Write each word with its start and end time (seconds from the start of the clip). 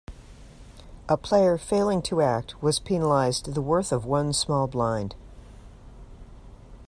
A 1.07 1.15
player 1.15 1.59
failing 1.59 2.01
to 2.01 2.21
act 2.23 2.59
was 2.59 2.79
penalized 2.79 3.53
the 3.53 3.61
worth 3.61 3.91
of 3.91 4.03
one 4.03 4.33
small 4.33 4.65
blind. 4.65 5.13